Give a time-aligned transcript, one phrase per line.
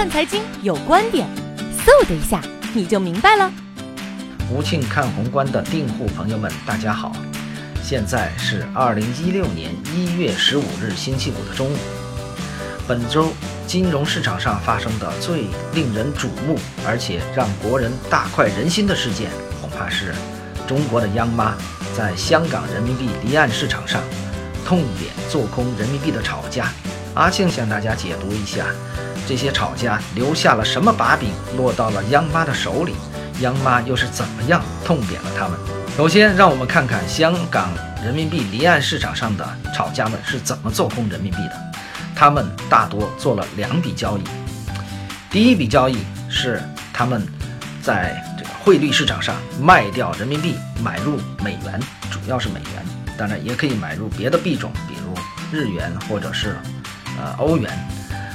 [0.00, 1.28] 看财经有观点，
[1.84, 2.40] 嗖的一下
[2.72, 3.52] 你就明白了。
[4.50, 7.12] 吴庆看宏观的订户朋友们，大家好，
[7.82, 11.76] 现在是二零一六年一月十五日星期五的中午。
[12.88, 13.28] 本周
[13.66, 19.30] 金融市场上发生的最令人瞩目，而且让国人大快人心的事件，
[19.60, 20.14] 恐怕是
[20.66, 21.54] 中国的央妈
[21.94, 24.00] 在香港人民币离岸市场上
[24.64, 26.72] 痛扁做空人民币的炒家。
[27.12, 28.64] 阿庆向大家解读一下，
[29.30, 32.96] 这些炒家留下了什么把柄，落到了央妈的手里，
[33.42, 35.56] 央妈又是怎么样痛扁了他们？
[35.96, 37.68] 首先，让我们看看香港
[38.04, 41.52] 人民币离岸市场上的炒家们是怎么做空人民币的。
[42.12, 44.24] 他们大多做了两笔交易，
[45.30, 46.60] 第一笔交易是
[46.92, 47.24] 他们
[47.80, 52.84] 在这个汇率市场上卖掉人民币，买入美元，主要是美元，
[53.16, 55.14] 当然也可以买入别的币种，比如
[55.56, 56.56] 日元或者是
[57.16, 57.70] 呃欧元。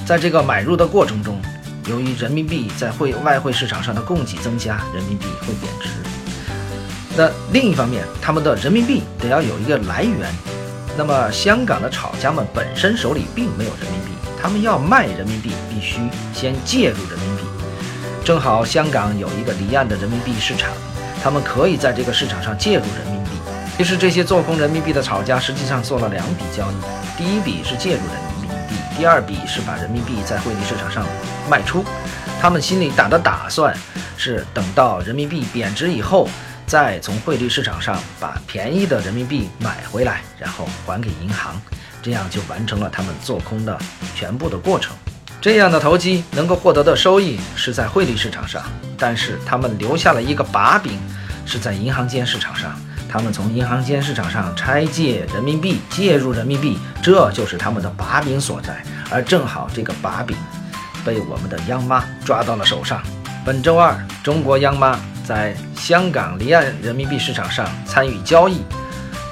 [0.06, 1.42] 在这个买入的过程中，
[1.88, 5.90] 由于人民币在汇外汇市场上的供给增加，人民币会贬值。
[7.18, 10.32] 那另一方面，他们的人民币得要有一个来源。
[10.96, 16.00] 那么，香港的炒家们本身手里并没有人民币，他们要卖人民币，必须
[16.34, 17.44] 先介入人民币。
[18.24, 20.70] 正好香港有一个离岸的人民币市场，
[21.24, 23.32] 他们可以在这个市场上介入人民币。
[23.76, 28.25] 其实，这些做空人民币的炒家实际上做了两笔交易：第一笔是介入人民币，
[28.98, 31.06] 第二笔是把人民币在汇率市场上
[31.50, 31.84] 卖出。
[32.42, 33.76] 他们心里打的打算
[34.18, 36.28] 是，等到人民币贬值以后。
[36.68, 41.62] 再从汇率市场上把便宜的人民币买回来，然后还给银行，
[42.02, 43.78] 这样就完成了他们做空的
[44.16, 44.96] 全部的过程。
[45.40, 48.64] 这样的投机能够获得的收益是在汇率市场上，
[48.98, 51.00] 但是他们留下了一个把柄，
[51.46, 52.76] 是在银行间市场上。
[53.16, 58.84] 他们从银行间市场上拆借人民币，介入人民币，这就是他们的把柄所在。
[59.10, 60.36] 而正好这个把柄
[61.06, 63.02] 被我们的央妈抓到了手上。
[63.46, 65.00] 本周二，中国央妈。
[65.24, 68.62] 在香港离岸人民币市场上参与交易，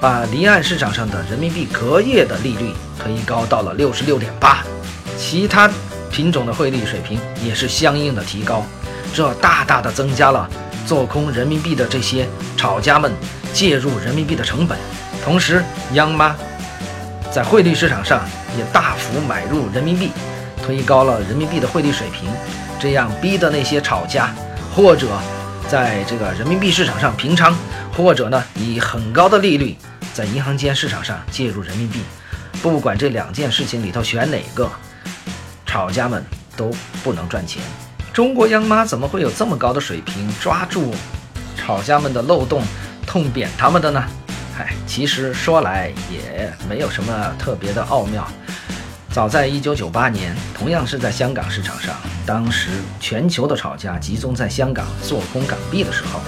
[0.02, 4.64] 把离岸市场上的人民币隔夜的利率推高到了六十六点八，
[5.20, 5.70] 其他
[6.10, 8.66] 品种的汇率水平也是相应的提高，
[9.14, 10.50] 这大大的增加了
[10.86, 13.12] 做空人民币的这些炒家们
[13.54, 14.78] 介入人民币的成本。
[15.24, 15.64] 同时，
[15.94, 16.36] 央妈
[17.32, 18.28] 在汇率市场上
[18.58, 20.12] 也大幅买入人民币，
[20.64, 22.30] 推高了人民币的汇率水平，
[22.80, 24.34] 这样逼得那些炒家
[24.76, 25.08] 或者。
[25.66, 27.56] 在这个人民币市场上平仓，
[27.96, 29.76] 或者呢以很高的利率
[30.14, 32.02] 在银行间市场上介入人民币，
[32.62, 34.70] 不管这两件事情里头选哪个，
[35.66, 36.24] 炒家们
[36.58, 36.70] 都
[37.02, 37.64] 不能赚钱。
[38.13, 40.94] 中国央妈怎么会有这么高的水平抓住
[41.57, 42.62] 炒家们的漏洞，
[43.07, 44.03] 痛扁他们的呢？
[44.56, 48.28] 嗨，其实说来也没有什么特别的奥妙。
[49.12, 52.69] 早在一九九八年，同样是在香港市场上，当时
[53.00, 56.19] 全球的炒家集中在香港做空港币的时候，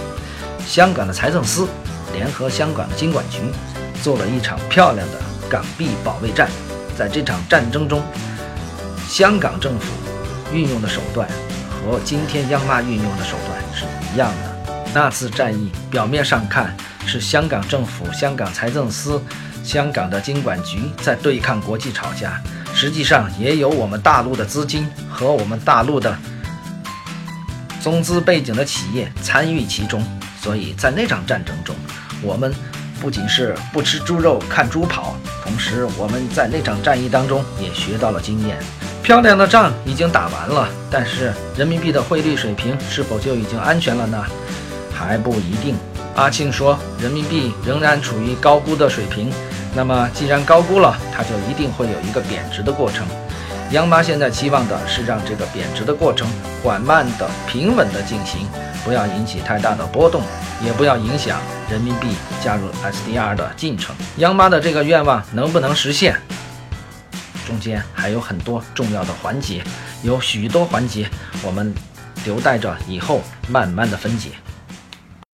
[0.66, 1.68] 香港的财政司
[2.14, 3.42] 联合香港的金管局
[4.02, 6.50] 做了一场漂亮的港币保卫战。
[6.98, 8.02] 在这场战争中，
[9.08, 9.86] 香港政府
[10.52, 11.30] 运用的手段
[11.86, 14.84] 和今天央妈运用的手段是一样的。
[14.92, 16.76] 那次战役表面上看
[17.06, 19.22] 是香港政府、香港财政司、
[19.64, 22.42] 香港的金管局在对抗国际炒家。
[22.74, 26.18] 实际上也有我们大陆的资金和我们大陆的
[27.82, 30.04] 中资背景的企业参与其中，
[30.42, 31.76] 所以在那场战争中，
[32.22, 32.54] 我们
[33.00, 38.58] 不仅是不吃猪肉看猪跑，同时我们在那场战役当中也学到了经验。
[39.06, 44.26] 漂亮的仗已经打完了，但是人民币的汇率水平是否就已经安全了呢？
[44.92, 45.76] 还不一定。
[46.16, 49.32] 阿庆说，人民币仍然处于高估的水平。
[49.76, 53.06] 那么，既然高估了，它就一定会有一个贬值的过程。
[53.74, 56.28] 央妈现在期望的是让这个贬值的过程
[56.64, 58.48] 缓慢的、平稳的进行，
[58.84, 60.24] 不要引起太大的波动，
[60.66, 61.40] 也不要影响
[61.70, 62.08] 人民币
[62.44, 63.96] 加入 SDR 的进程。
[64.18, 66.20] 央妈的这个愿望能不能实现？
[67.46, 69.64] 中间还有很多重要的环节，
[70.04, 71.08] 有许多环节
[71.44, 71.74] 我们
[72.26, 74.32] 留待着以后慢慢的分解。